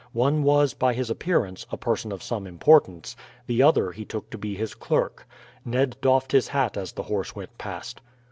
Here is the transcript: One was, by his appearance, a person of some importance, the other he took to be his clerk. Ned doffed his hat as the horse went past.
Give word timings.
One 0.13 0.41
was, 0.41 0.73
by 0.73 0.95
his 0.95 1.11
appearance, 1.11 1.67
a 1.71 1.77
person 1.77 2.11
of 2.11 2.23
some 2.23 2.47
importance, 2.47 3.15
the 3.45 3.61
other 3.61 3.91
he 3.91 4.03
took 4.03 4.31
to 4.31 4.37
be 4.39 4.55
his 4.55 4.73
clerk. 4.73 5.27
Ned 5.63 5.95
doffed 6.01 6.31
his 6.31 6.47
hat 6.47 6.75
as 6.75 6.93
the 6.93 7.03
horse 7.03 7.35
went 7.35 7.55
past. 7.59 8.01